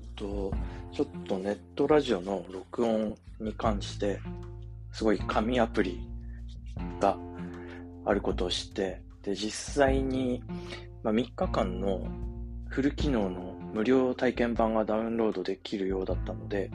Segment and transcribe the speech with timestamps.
[0.00, 0.52] っと、
[0.92, 4.20] ちょっとネットラジオの録音に関して、
[4.92, 6.00] すごい紙アプリ
[7.00, 7.16] が
[8.04, 10.42] あることを知って、で、実際に、
[11.02, 12.06] まあ、3日間の
[12.68, 16.70] フル機能の無料体験版がダウンロードできるようだったので、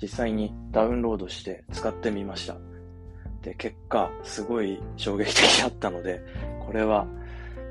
[0.00, 2.56] 実際にダウンロードして使ってみました。
[3.42, 6.20] で、結果、すごい衝撃的だったので、
[6.64, 7.06] これは、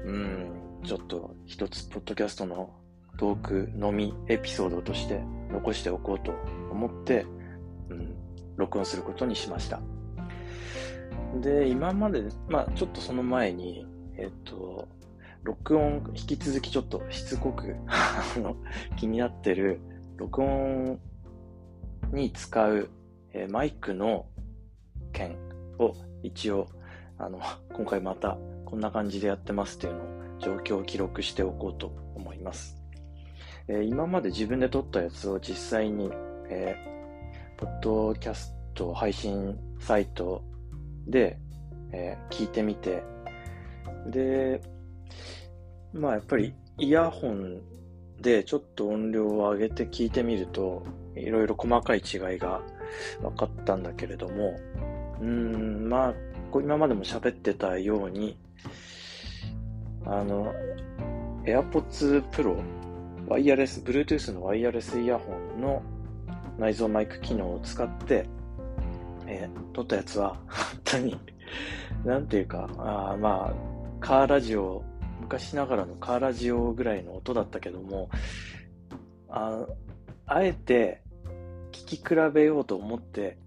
[0.06, 0.50] うん、
[0.84, 2.74] ちょっと一つ、ポッドキャストの
[3.18, 6.34] トークのみエピソードとして残しておこうと
[6.72, 7.26] 思って、
[7.90, 8.16] うん、
[8.56, 9.82] 録音することにしました。
[11.42, 13.86] で、今まで、まあちょっとその前に、
[14.18, 14.88] えっと、
[15.44, 17.76] 録音、引き続きちょっとしつこく
[18.98, 19.80] 気になってる、
[20.18, 21.00] 録音
[22.12, 22.90] に使う、
[23.34, 24.26] えー、マイクの
[25.12, 25.38] 件
[25.78, 26.68] を一応、
[27.18, 27.40] あの、
[27.74, 32.85] 今回またこんな感じでやってますっていうのを状況を記録しておこうと思います。
[33.68, 36.12] えー、今まで自分で撮ったやつを実際に、
[36.50, 40.44] えー、ポッドキャスト配信サイト
[41.08, 41.40] で、
[41.92, 43.04] えー、聞いてみて、
[44.08, 44.62] で、
[45.94, 47.62] まあやっぱりイヤホン
[48.22, 52.62] でちょっと音量を上げて聞いてみると、いろいろ細かい違いが
[53.22, 54.60] 分かったんだけれども、
[55.22, 56.14] うん、まあ、
[56.54, 58.38] 今までも喋ってたように、
[60.06, 60.54] あの、
[61.46, 62.62] AirPods Pro、
[63.28, 65.82] ワイヤレス、Bluetooth のワイヤレスイヤホンの
[66.60, 68.28] 内蔵マイク機能を使って、
[69.28, 71.20] えー、撮ったやつは、本当に、
[72.06, 73.54] なんていうか、あまあ、
[74.00, 74.84] カーラジオ、
[75.22, 78.10] 昔ながらのカーラジオぐらいの音だったけども、
[79.30, 79.66] あ
[80.28, 81.02] あえて
[81.72, 83.38] 聞き比べようと思って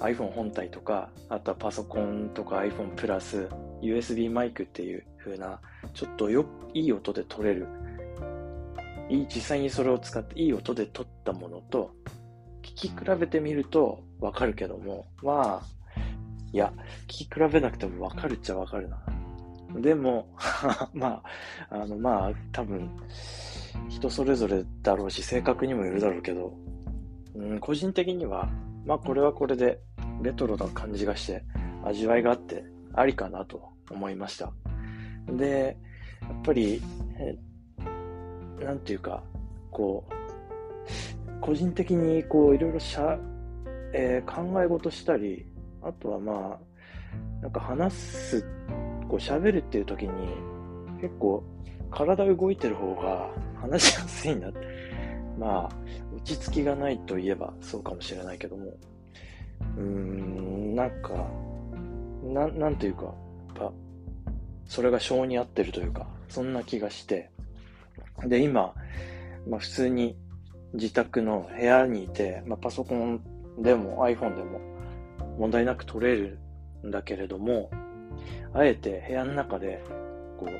[0.00, 3.48] iPhone 本体とか、あとはパソコンとか iPhone プラス
[3.82, 5.60] USB マイクっていう風な、
[5.94, 7.66] ちょっとよ、いい音で撮れる。
[9.08, 11.92] いい、実際にそれを使っていい音で撮ったものと、
[12.62, 15.66] 聞き比べてみるとわかるけども、まあ、
[16.52, 16.72] いや、
[17.06, 19.02] 聞き比べなくてもわかるっちゃわかるな。
[19.80, 20.28] でも、
[20.92, 21.22] ま
[21.70, 22.90] あ、あの、まあ、多分、
[23.88, 26.54] 人それぞれだろうし、性格にもよるだろうけど、
[27.34, 28.48] うん、個人的には、
[28.84, 29.80] まあこれはこれで
[30.22, 31.44] レトロな感じがして
[31.84, 34.52] 味わいがあってありかなと思いました。
[35.28, 35.76] で、
[36.22, 36.80] やっぱり、
[37.18, 37.36] え
[38.60, 39.22] なんていうか、
[39.70, 43.18] こう、個人的にこういろいろしゃ、
[43.92, 45.46] えー、考え事したり、
[45.82, 48.42] あとはまあ、なんか話す、
[49.08, 50.10] こう喋るっていう時に
[51.00, 51.44] 結構
[51.90, 53.30] 体動いてる方が
[53.60, 54.76] 話しやすいなって。
[55.38, 55.70] まあ、
[56.14, 58.72] 落ち着きがないといえばそうかもしれないけども、
[59.76, 61.12] うーん、なんか、
[62.24, 63.14] ななんていうか、やっ
[63.54, 63.72] ぱ、
[64.64, 67.30] それが性に合ってるというか、そんな気がして、
[68.24, 68.74] で、今、
[69.48, 70.16] まあ普通に
[70.74, 73.20] 自宅の部屋にいて、まあパソコン
[73.58, 74.60] でも iPhone でも
[75.38, 76.38] 問題なく撮れる
[76.84, 77.70] んだけれども、
[78.54, 79.82] あえて部屋の中で、
[80.38, 80.50] こう、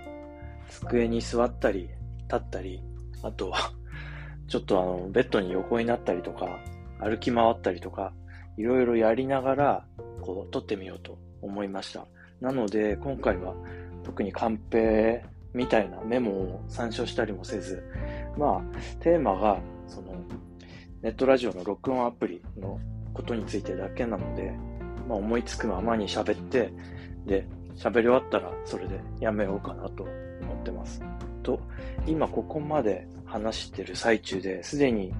[0.68, 1.90] 机に座ったり、
[2.24, 2.82] 立ったり、
[3.22, 3.72] あとは
[4.48, 6.58] ちょっとあの、ベッドに横になったりとか、
[7.00, 8.12] 歩き回ったりとか、
[8.56, 9.84] いろいろやりながら、
[10.22, 12.06] こう、撮ってみようと思いました。
[12.40, 13.54] なので、今回は
[14.02, 15.24] 特にカンペ
[15.56, 17.82] みたいなメモを参照したりもせず、
[18.36, 18.62] まあ、
[19.00, 19.58] テーマが、
[19.88, 20.12] その、
[21.00, 22.78] ネットラジオの録音アプリの
[23.14, 24.52] ことについてだけなので、
[25.08, 26.70] まあ、思いつくままに喋って、
[27.24, 31.02] で、喋り終わったらそれでやめようかなと思ってます。
[31.42, 31.58] と、
[32.06, 35.14] 今ここまで話してる最中で、すでに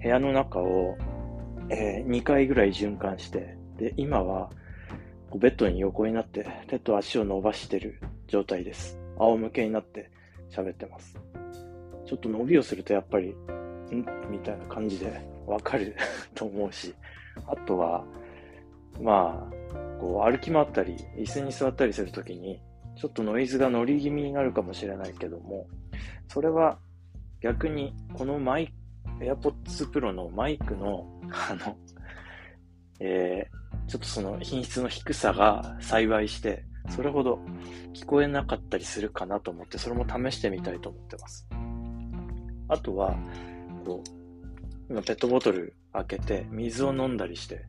[0.00, 0.96] 部屋の中を、
[1.68, 4.50] えー、2回ぐらい循環して、で、今は、
[5.34, 8.99] ベッドに横になって手と足を伸ばしてる状態です。
[9.20, 10.10] 仰向けになって
[10.50, 11.16] 喋ってます。
[12.06, 14.04] ちょっと伸びをするとやっぱり、ん？
[14.30, 15.94] みたいな感じでわかる
[16.34, 16.94] と思うし、
[17.46, 18.04] あとは、
[19.00, 22.60] まあ、こう歩き回ったり、椅子に座ったりするときに、
[22.96, 25.66] ちょっとノイズが乗り気味になるかもしれないけども、
[26.28, 26.78] それは
[27.40, 28.72] 逆に、このマイ、
[29.20, 31.76] AirPods Pro のマイクの、あの、
[33.00, 37.40] えー、ちょっとその品質の低さが幸いして、それほど
[37.92, 41.48] 聞こえなかったりするかなと思って、それも試してみたいと思ってます。
[42.68, 43.16] あとは、
[43.84, 47.64] こう、今ペットボトル開けて水を飲んだりして、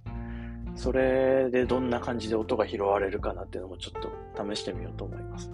[0.75, 5.51] それでどんな感じで音が拾われるかなっていうのもちょっと試してみようと思います。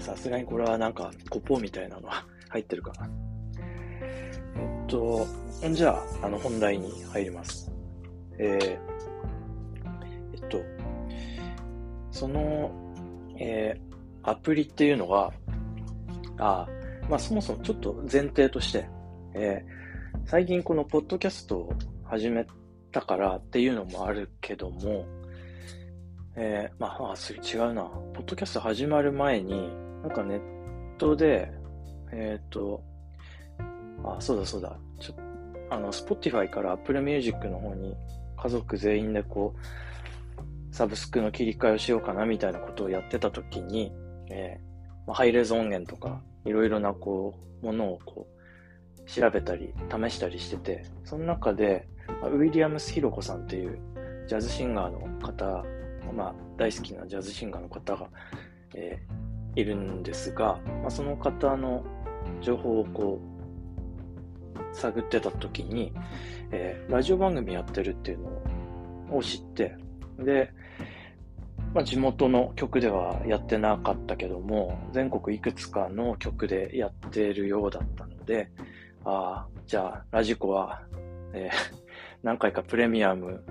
[0.00, 3.08] さすがにこれはなんか、コポみたいなのは入ってるかな。
[4.56, 5.26] えっと、
[5.72, 7.72] じゃあ、あの、本題に入ります。
[8.38, 8.93] えー、
[12.14, 12.70] その、
[13.40, 15.32] えー、アプリっていうのは、
[16.38, 16.66] あ
[17.10, 18.88] まあそもそもちょっと前提として、
[19.34, 21.72] えー、最近このポッドキャストを
[22.04, 22.46] 始め
[22.92, 25.04] たからっていうのもあるけども、
[26.36, 27.82] えー、まあ、あ、それ違うな。
[27.82, 29.68] ポッドキャスト始まる前に、
[30.02, 30.40] なんかネッ
[30.98, 31.50] トで、
[32.12, 32.80] えっ、ー、と、
[34.04, 34.78] あ、そうだそうだ。
[35.00, 35.14] ちょ
[35.70, 37.96] あの、Spotify から Apple Music の方に
[38.36, 39.58] 家族全員でこう、
[40.74, 43.92] サブスクの切り替えをしようかなみたいなことをやってた時に、
[44.28, 47.32] えー、ハイレゾ音源とか、いろいろなこ
[47.62, 51.86] う、ものをこう、調べたり、試したりしてて、その中で、
[52.24, 53.78] ウィリアムス・ヒロコさんっていう
[54.26, 55.64] ジャズシンガーの方、
[56.12, 58.08] まあ、大好きなジャズシンガーの方が、
[58.74, 61.84] えー、いるんですが、まあ、その方の
[62.40, 65.92] 情報をこう、探ってた時に、
[66.50, 68.18] えー、ラジオ番組やってるっていう
[69.08, 69.76] のを知って、
[70.18, 70.52] で、
[71.74, 78.48] まあ、地元の曲ではやってなかったけども、全国いくつかの曲でやってるようだったので、
[79.04, 80.82] ああ、じゃあ、ラジコは、
[81.32, 81.74] えー、
[82.22, 83.42] 何回かプレミアム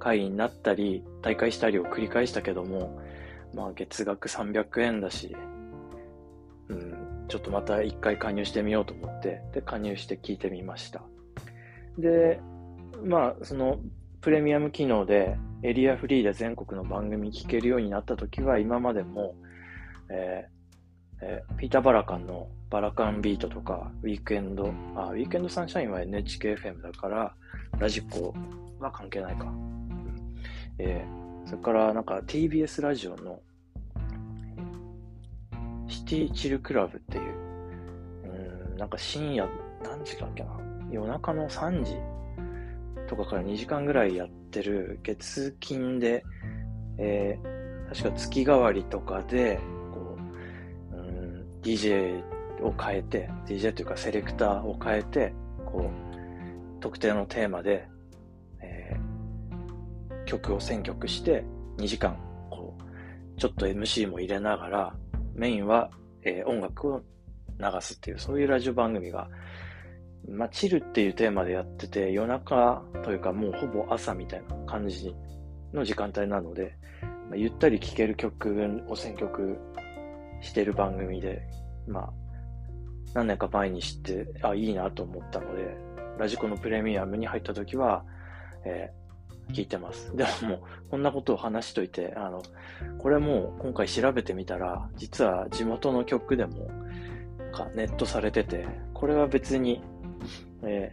[0.00, 2.98] 会員になったり、大会したりを繰り返したけども、
[3.54, 5.36] まあ月額300円だし、
[6.68, 11.02] うん、ちょっとまた一回加入してみようと思って、で、加入して聞いてみました。
[11.98, 12.40] で、
[13.04, 13.78] まあ、その
[14.20, 19.34] プレミアム機能でエリアフリーで全国の番組聞けるようになった時は今までも、
[20.10, 20.58] えー
[21.20, 27.34] えー、ピーター・バラカンのバラカンビートとか、ウィークエンド、あ、ウィークエンドサンシャインは NHKFM だから、
[27.78, 28.34] ラジコ
[28.78, 29.52] は関係ないか。
[30.78, 33.40] えー、それからなんか TBS ラジオの
[35.88, 37.34] シティチルクラブっていう、
[38.70, 39.48] うん、なんか深夜、
[39.82, 40.50] 何時だっけな？
[40.90, 41.94] 夜中の3時
[43.08, 46.24] とかから2時間ぐらいやってる月金で、
[46.98, 49.58] えー、確か月替わりとかで、
[49.92, 50.16] こ
[50.92, 52.22] う、うん、DJ
[52.62, 55.32] を変えて、DJ というかセレクターを変えて、
[55.66, 57.88] こう、特定のテーマで
[58.62, 58.96] え
[60.26, 61.44] 曲を選曲して
[61.78, 62.16] 2時間、
[62.50, 64.96] こう、ちょっと MC も入れながら、
[65.34, 65.90] メインは、
[66.22, 67.00] えー、音楽を
[67.58, 69.28] 流すっていう、そういうラジオ番組が、
[70.30, 75.14] まあ、チルっていうテーマでやってて、夜中というかもうほぼ朝みたいな感じ
[75.72, 76.76] の時間帯なので、
[77.28, 78.56] まあ、ゆったり聴ける曲
[78.88, 79.58] を選曲
[80.40, 81.42] してる番組で、
[81.86, 82.12] まあ、
[83.14, 85.76] 何年か前に知って、あ、いいなと思ったので、
[86.18, 88.04] ラジコのプレミアムに入った時は、
[88.64, 88.92] え
[89.52, 90.14] 聞いてます。
[90.14, 90.60] でももう、
[90.90, 92.42] こんなことを話しといて、あの、
[92.98, 96.68] これも今回調べてみたら、実は地元の曲でも、
[97.74, 99.82] ネットされてて、これは別に、
[100.62, 100.92] え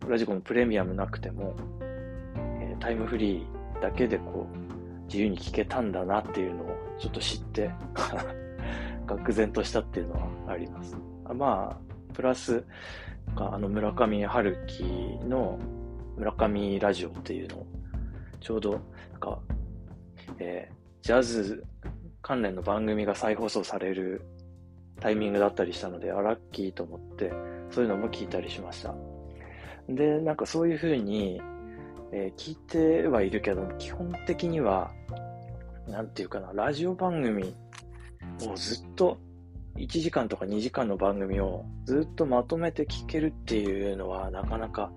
[0.00, 1.54] ー、ラジコのプレミアムなくても、
[2.60, 6.66] えー、タイムフリーだけでこう、自由に聴けたんだなっていうのを
[6.98, 7.70] ちょっと知って、
[9.06, 10.96] 愕然としたっていうのはあります。
[11.24, 12.64] あまあ、プラス、
[13.36, 14.84] あの村上春樹
[15.28, 15.58] の
[16.16, 17.66] 村上ラジオっていうのを、
[18.40, 18.80] ちょうど、なん
[19.20, 19.40] か、
[20.38, 21.64] えー、ジャズ
[22.22, 24.22] 関連の番組が再放送される
[25.00, 27.32] タイミングだったりしたので、あ、ラッキーと思って、
[27.70, 28.94] そういうのも聞いたりしました。
[29.88, 31.40] で、なんかそういうふうに、
[32.12, 34.92] えー、聞いてはいるけど、基本的には、
[35.88, 37.54] なんていうかな、ラジオ番組
[38.42, 39.18] をずっと
[39.76, 44.90] 1時間とか2時間の番組をずっとまとめて聞けるっていうのはなかなか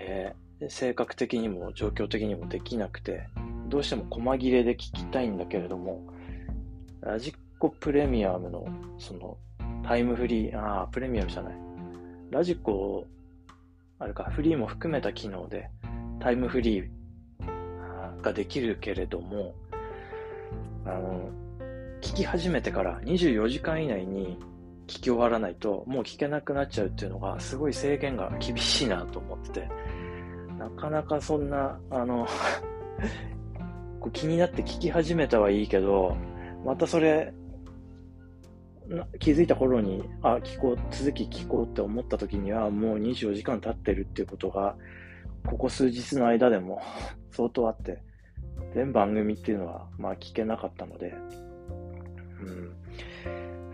[0.00, 3.28] えー、性格的にも状況的にもできなくて、
[3.68, 6.02] どうしても細切れで聞きたいんだけれども、
[7.02, 8.66] ラジコプレミアムの、
[8.98, 9.36] その、
[9.84, 11.54] タイムフリー、ああ、プレミアムじゃない。
[12.30, 13.06] ラジコ、
[13.98, 15.68] あれか、フリーも含めた機能で、
[16.20, 19.54] タイムフリーができるけれども、
[20.84, 21.28] あの、
[22.00, 24.38] 聞き始めてから24時間以内に
[24.86, 29.68] 聞き終わらないと、もう聞けなくなっちゃうっていうのが、すごい制限が厳しいなと思ってて、
[30.56, 32.28] なかなかそんな、あの
[34.12, 36.16] 気になって聞き始めたはいいけど、
[36.64, 37.34] またそれ、
[39.20, 44.74] 気づいた頃に、あ、聞こう、続き聞こうって思った時には、もう24時間経ってるっていうことが、
[45.46, 46.82] ここ数日の間でも
[47.30, 48.02] 相当あって、
[48.74, 51.14] 全番組っていうのは、まあ聞けなかったので、
[52.42, 52.74] うん。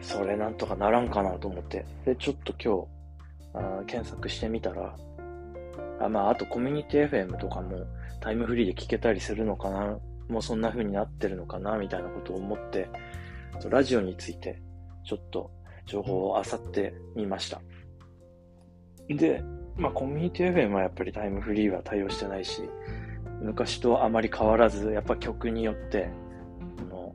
[0.02, 2.86] それなんとかならんかなと思って、で、ちょっと今
[3.54, 4.94] 日、あ検索してみたら、
[5.98, 7.86] あ、まあ、あとコミュニティ FM とかも
[8.20, 12.90] タイムフリーで聞けたりするのかな、もうそんな風になってるのかな、みたいなことを思って、
[13.70, 14.60] ラジオについて
[15.06, 15.50] ちょっと
[15.86, 17.62] 情報を漁ってみました。
[19.08, 19.42] で、
[19.76, 22.62] まあ、コミュニティ FM はやっぱりタイムフリーは対応してないし、
[23.40, 26.10] 昔とあまり変わらず、やっぱ曲によって、
[26.90, 27.14] の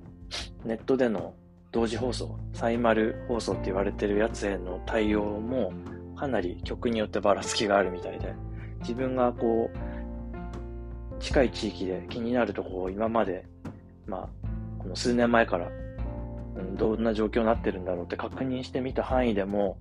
[0.64, 1.34] ネットでの
[1.72, 5.74] 同時放送、サイマル放送って言われてるやつへの対応も
[6.16, 8.34] かなり曲によってばらつきがあるみたいで、
[8.82, 13.46] 自分がこう、近い地域で気になるところを今まで、
[14.06, 14.30] まあ、
[14.80, 15.70] この数年前から、
[16.78, 19.80] どんな状況になってるんだろうって確認してみた範囲でも、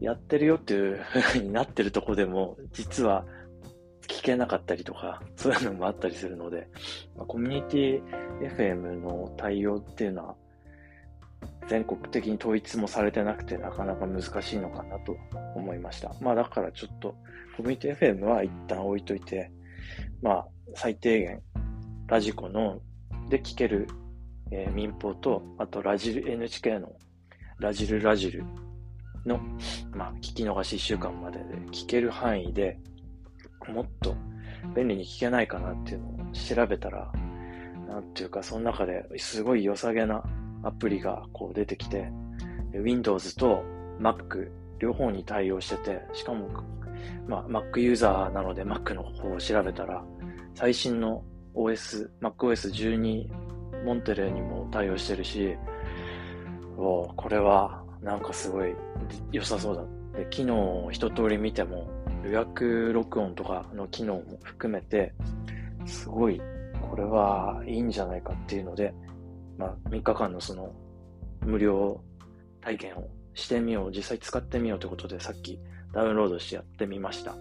[0.00, 3.24] やってるよっていう風になってるとこでも、実は
[4.06, 6.68] 聞けなかったりとか、そういうのもあったりするので、
[7.16, 10.36] まあ、コミュニティ FM の対応っていうのは、
[11.68, 15.16] 全国的に統一もされてなくて、なかなか難しいのかなと
[15.54, 16.14] 思いました。
[16.20, 17.14] まあだからちょっと、
[17.56, 19.50] コミュニティ FM は一旦置いといて、
[20.22, 21.42] まあ最低限、
[22.06, 22.80] ラジコの
[23.28, 23.86] で聞ける、
[24.50, 26.92] えー、民放と、あとラジル NHK の
[27.58, 28.44] ラジルラジル
[29.26, 29.40] の、
[29.92, 32.78] まあ、聞き逃し1週間までで聞ける範囲で
[33.72, 34.14] もっと
[34.74, 37.12] 便利に聞けないかなっていうのを調べたら、
[37.88, 40.22] なんていうか、その中ですごい良さげな
[40.62, 42.10] アプリがこう出てきて、
[42.72, 43.64] Windows と
[44.00, 46.48] Mac 両方に対応してて、しかも、
[47.26, 50.04] まあ、Mac ユーザーなので Mac の方を調べたら、
[50.54, 51.22] 最新の
[51.54, 53.47] OS、MacOS12
[53.84, 55.56] モンテレにも対応してるし、
[56.76, 58.74] おこれはなんかすごい
[59.32, 60.18] 良さそうだ。
[60.18, 61.88] で、機能を一通り見ても、
[62.24, 65.12] 予約録音とかの機能も含めて、
[65.86, 66.40] すごい、
[66.80, 68.94] これはいいんじゃないかっていうので、
[69.56, 70.72] まあ、3日間のその、
[71.40, 72.00] 無料
[72.60, 75.58] 体験をしてみよう、実際使ってみようということで、さっき
[75.92, 77.34] ダウンロードしてやってみました。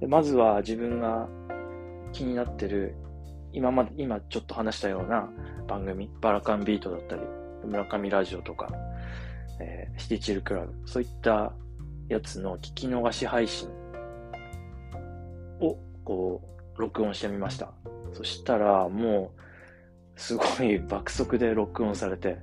[0.00, 1.28] でまずは自分が
[2.12, 2.94] 気になってる、
[3.56, 5.30] 今まで、今ちょっと話したような
[5.66, 7.22] 番組、バラカンビートだったり、
[7.64, 8.68] 村上ラジオとか、
[9.58, 11.54] えー、シティチルクラブ、そういった
[12.10, 13.70] やつの聞き逃し配信
[15.58, 16.42] を、こ
[16.76, 17.72] う、録音してみました。
[18.12, 22.36] そしたら、もう、すごい爆速で録音されて、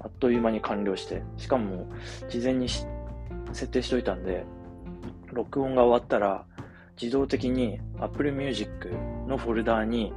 [0.00, 1.86] あっという間に完了して、しかも、
[2.28, 4.44] 事前に設定しといたんで、
[5.32, 6.44] 録音が終わったら、
[7.00, 8.90] 自動的に Apple Music
[9.28, 10.12] のフォルダーに、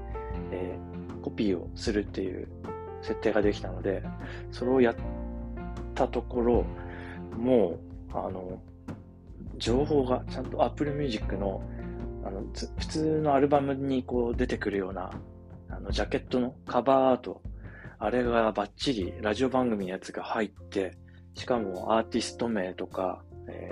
[0.52, 2.48] えー、コピーをするっていう
[3.02, 4.04] 設定ができたので、
[4.52, 4.96] それをやっ
[5.94, 6.66] たところ、
[7.38, 7.80] も
[8.14, 8.62] う、あの、
[9.58, 11.62] 情報がちゃんと Apple Music の
[12.25, 12.42] あの
[12.80, 15.12] 普通のアルバムにこう出てくるような
[15.70, 17.42] あのジャケットのカバーアート、
[18.00, 20.98] あれがバッチリラジオ番組のやつが入って、
[21.36, 23.72] しかもアーティスト名とか、え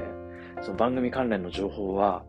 [0.58, 2.25] ー、その番組関連の情報は、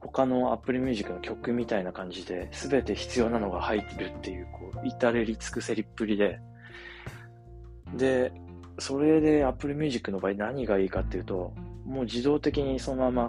[0.00, 6.40] 他の Apple Music の曲みたいな感じで、すべて必要なのが入ってるっていう、こう、至れり尽くせりっぷりで、
[7.94, 8.32] で、
[8.78, 11.52] それで Apple Music の場合何がいいかっていうと、
[11.84, 13.28] もう自動的にそのま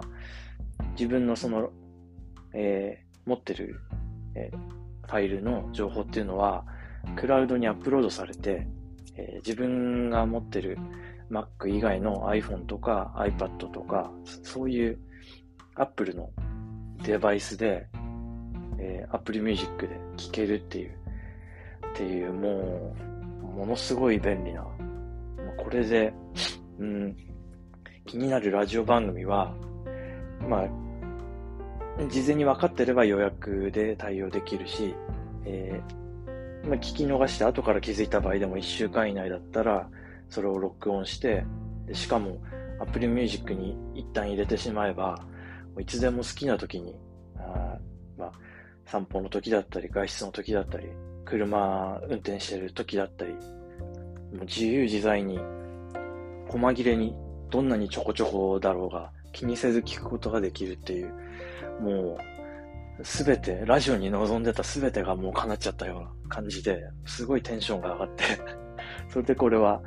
[0.92, 1.70] 自分のその、
[2.54, 3.80] えー、持ってる、
[4.34, 6.64] えー、ファイルの情報っていうのは、
[7.16, 8.66] クラウドにアップロードされて、
[9.16, 10.78] えー、自分が持ってる
[11.30, 14.10] Mac 以外の iPhone とか iPad とか、
[14.42, 14.98] そういう
[15.74, 16.30] Apple の
[17.02, 17.86] デバイスで、
[18.78, 20.94] えー、Apple Music で聴けるっていう、
[21.92, 22.94] っていう、も
[23.42, 24.64] う、ものすごい便利な
[25.56, 26.12] これで、
[26.78, 27.16] うん、
[28.06, 29.54] 気になるラジオ番組は、
[30.48, 30.68] まあ、
[32.08, 34.94] 事前に分かってれば予約で対応できるし、
[35.44, 39.88] えー、まあ、聞き逃して後から気づいた場合でも1週間以内だったら、
[40.28, 41.44] それを録音して、
[41.86, 42.38] でしかも
[42.80, 45.24] Apple Music に一旦入れてしまえば、
[45.80, 46.96] いつでも好きな時に、
[47.36, 47.78] あ
[48.16, 48.32] まあ、
[48.86, 50.88] 散歩の時だったり、外出の時だったり、
[51.24, 53.38] 車運転してる時だったり、も
[54.42, 55.38] う自由自在に、
[56.48, 57.14] 細切れに、
[57.50, 61.12] どんなにちょこちょこだろうが、気にせず聞くことができるっていう、
[61.80, 62.18] も
[63.00, 68.24] う、すべて、ラジオに望んでたすべてがもう叶っちゃったような感じで、すごいテンションが上がって
[69.08, 69.82] それでこれは、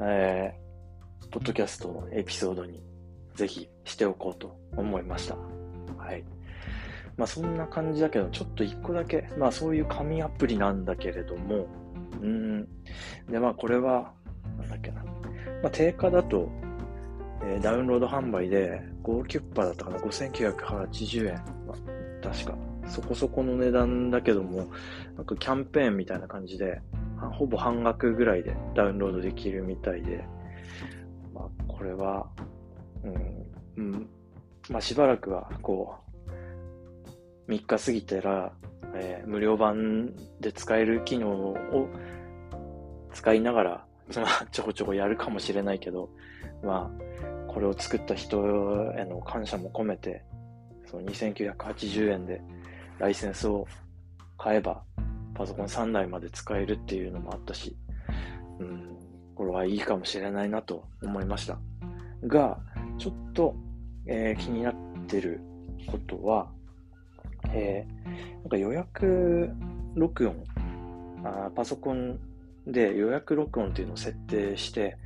[0.00, 2.82] えー、ポッドキャストのエピソードに
[3.34, 5.36] ぜひしておこうと思いました。
[5.96, 6.24] はい。
[7.16, 11.66] まあそんな感じだけど、ちょっと一個だけ、まあそういう紙アプリなんだけれども、
[12.22, 12.68] うん。
[13.28, 14.12] で、まあ、これは、
[14.58, 15.02] なんだっけな。
[15.02, 16.48] まあ、定価だと、
[17.44, 21.34] えー、ダウンロード販売で5キュッパだったかな、5980円。
[21.66, 22.56] まあ、確か。
[22.86, 24.68] そこそこの値段だけども、
[25.16, 26.80] なんかキャンペーンみたいな感じで、
[27.32, 30.24] ほぼ半額ぐらいでダウンロードできるみたいで、
[31.34, 32.28] まあ、これは、
[33.04, 34.08] うん、うん、
[34.70, 35.96] まあ、しばらくは、こ
[37.48, 38.52] う、3日過ぎたら、
[38.94, 41.88] えー、無料版で使える機能を
[43.12, 43.84] 使いながら、
[44.16, 46.10] まあ、ちょこちょこやるかもしれないけど、
[46.62, 48.38] まあ、これを作った人
[48.96, 50.24] への感謝も込めて、
[50.90, 52.42] その2980円で
[52.98, 53.66] ライセンスを
[54.38, 54.82] 買えば、
[55.34, 57.76] パソコン3台まで使えるっていうのもあったし、
[58.58, 58.96] うん、
[59.34, 61.58] これはいいかもしれないなと思いました。
[62.24, 62.58] が、
[63.02, 63.56] ちょっと、
[64.06, 64.74] えー、気になっ
[65.08, 65.40] てる
[65.90, 66.48] ことは、
[67.52, 69.50] えー、なんか予約
[69.96, 70.44] 録音
[71.24, 72.20] あ、パソコン
[72.64, 74.96] で予約録音っていうのを設定して、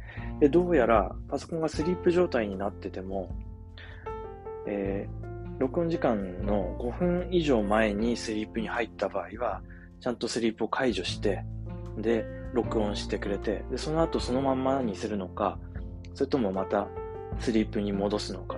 [0.41, 3.35] でどうやらパソコンがスリープ状態になってても、
[4.67, 9.63] えー、録音時間の5分以上前にスリープに入った場合は、
[10.03, 11.43] ちゃんとスリープを解除して、
[11.97, 15.59] で、録音してくれて、で、その後そのまんまにするのか、
[16.13, 16.89] それともまた
[17.41, 18.57] スリープに戻すのか、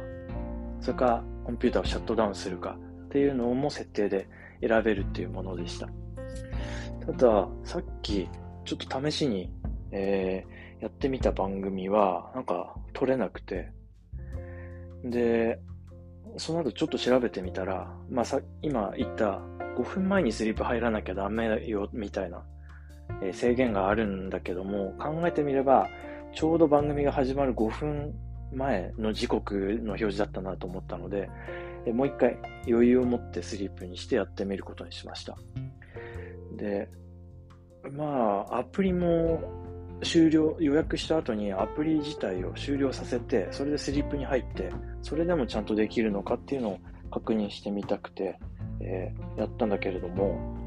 [0.81, 2.77] それかコンピューターをシャットダウンするか。
[3.09, 4.29] っていうのも設定で
[4.61, 5.89] 選べるっていうものでした。
[7.07, 8.29] ただ、さっき
[8.67, 9.51] ちょっと試しに、
[9.91, 13.73] えー、やってみた番組は、なんか撮れなくて、
[15.05, 15.59] で、
[16.37, 19.41] その後ちょっと調べてみたら、まあさ、今言った
[19.79, 22.45] 5分前にスリープ入らなきゃダメよ、みたいな、
[23.23, 25.89] えー、制限があるんだけども、考えてみれば、
[26.35, 28.15] ちょうど番組が始まる5分
[28.53, 31.29] 前の時刻の表示だったなと思ったので、
[31.87, 35.37] え、もう一回余裕を持ってスリープにしてやってみることにしました。
[36.57, 36.89] で、
[37.93, 39.41] まあ、アプリも
[40.03, 44.71] 終了、予約した後にアプリ自体を終了させて、それでスリープに入って、
[45.03, 46.79] それでもちゃんとできるのかっていうのを
[47.11, 48.39] 確認してみたくて、
[48.81, 50.59] えー、やったんだけれども、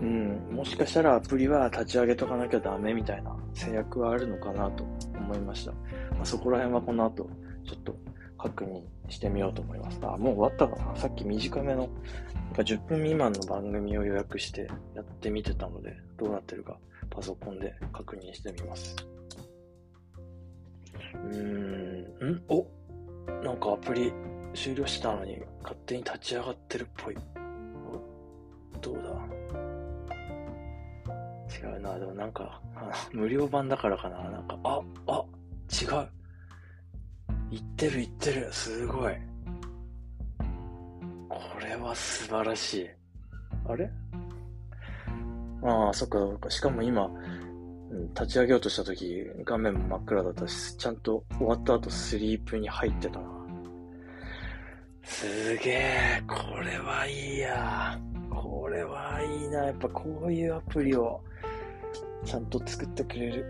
[0.00, 4.84] うん、もしかしたらアプリは立ち上げとかなきゃダメみたいな制約はあるのかなと
[5.24, 5.72] 思いました。
[5.72, 7.28] まあ、そこら辺はこの後、
[7.66, 7.96] ちょっと
[8.38, 9.98] 確認してみようと思います。
[10.02, 11.88] あ、もう終わったかなさっき短めの、なん
[12.54, 16.78] か10分未満の番組を予約してやってみてたので、どうなってるか
[17.10, 18.96] パソコンで確認してみます。
[21.14, 22.42] うーん、ん？
[22.48, 22.66] お？
[23.42, 24.12] なんかアプリ
[24.54, 27.16] 終了したのに勝手に立ち上がってるっぽい。
[31.64, 32.60] 違うな、でもなんか、
[33.12, 34.30] 無料版だからかな。
[34.30, 35.24] なんか、あ、あ、
[35.72, 36.08] 違う。
[37.50, 38.52] 言ってる言ってる。
[38.52, 39.14] すごい。
[41.28, 42.90] これは素晴らしい。
[43.66, 43.90] あれ？
[45.62, 46.50] ああ、そっかそっか。
[46.50, 47.10] しかも今、
[48.14, 53.30] 立ち上げようとした時、画面も真っ暗だったし、ちゃんと終わった後スリープに入ってたな。
[55.02, 57.98] すげえ、これはいいや。
[58.30, 59.66] これはいいな。
[59.66, 61.22] やっぱこういうアプリを
[62.24, 63.46] ちゃんと作ってくれる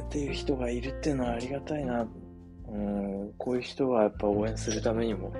[0.00, 2.06] っていう人がいるっていうのはありがたいな。
[2.68, 5.32] うん、こういう人はやっぱ応援するためにも、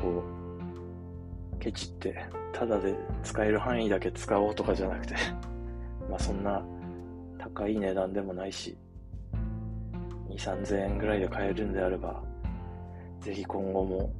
[0.00, 0.22] こ
[1.54, 5.14] う、ケチって、ただで使える範囲だけ使おうとかじゃなくて
[6.08, 6.62] まあそんな
[7.38, 8.76] 高い値段でもないし、
[10.28, 12.22] 2、3000円ぐらいで買えるんであれば、
[13.20, 14.12] ぜひ今後も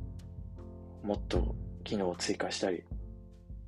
[1.02, 1.54] もっと
[1.84, 2.82] 機能を追加したり、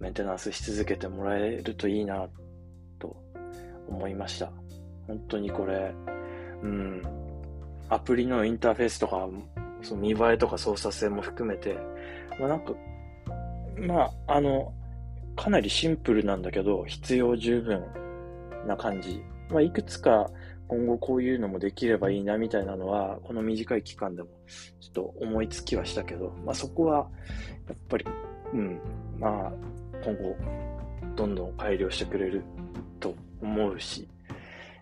[0.00, 2.45] メンテナンスし続けてもらえるといいなと
[3.88, 4.50] 思いました。
[5.06, 5.94] 本当にこれ、
[6.62, 7.02] うん、
[7.88, 9.28] アプリのインターフェースとか、
[9.82, 11.78] その見栄えとか操作性も含めて、
[12.38, 12.72] まあなんか、
[13.78, 14.72] まあ、あの、
[15.36, 17.84] かなりシンプルなんだけど、必要十分
[18.66, 19.22] な感じ。
[19.50, 20.28] まあ、いくつか
[20.68, 24.28] 今後こういうのもできればいいなみたいなのは、この短い期間でも
[24.80, 27.08] ちょっと思いつきはしたけど、まあそこは、
[27.68, 28.06] やっぱり、
[28.52, 28.80] うん、
[29.18, 29.52] まあ、
[30.02, 30.36] 今後、
[31.14, 32.42] どんどん改良してくれる
[33.40, 34.08] 思うし、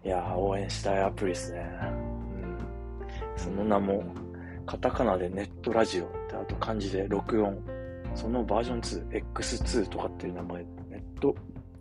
[0.05, 1.67] いや応援したいアプリですね。
[1.83, 2.35] うん
[3.37, 4.05] その名も、
[4.67, 7.59] カタカナでネットラジオってあと漢字で録音。
[8.15, 11.35] そのバージョン2、X2 とかっていう名前、ネット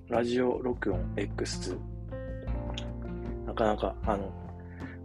[0.09, 1.77] ラジオ録音 X2。
[3.45, 4.33] なかなか、あの、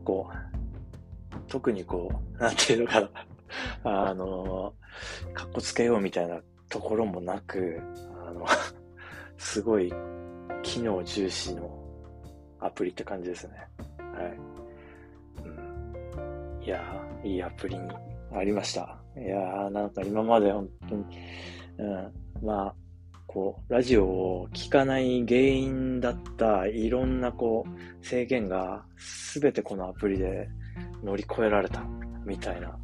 [0.04, 3.10] こう、特にこう、なんていうのかな、
[4.08, 4.74] あの、
[5.34, 7.80] かっこつけようみたいなところもなく、
[8.26, 8.46] あの、
[9.36, 9.92] すごい
[10.62, 11.70] 機能重視の
[12.60, 13.54] アプリって感じですね。
[13.98, 14.38] はい。
[15.44, 17.88] うんいやー、いいアプリに
[18.34, 18.98] ありました。
[19.16, 21.04] いやー、なんか今まで本当に、
[21.78, 22.74] うん、まあ、
[23.26, 30.48] こう、ラジオを聞かない原因だったいろんなこう、制限がすべてこのアプリで
[31.02, 31.82] 乗り越えられた
[32.24, 32.76] みたいな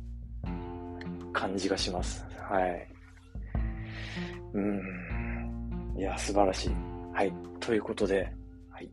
[1.32, 2.24] 感じがします。
[2.48, 2.88] はい。
[4.54, 5.94] うん。
[5.98, 6.93] いや、素晴らしい。
[7.14, 7.32] はい。
[7.60, 8.32] ということで、
[8.70, 8.90] はい。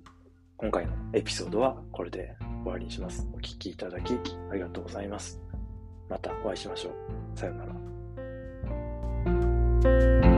[0.55, 3.27] 今回のエピソードはこれで終わりにします。
[3.33, 4.13] お聴きいただき
[4.51, 5.41] ありがとうございます。
[6.07, 6.93] またお会いしましょう。
[7.35, 7.65] さような
[10.21, 10.30] ら。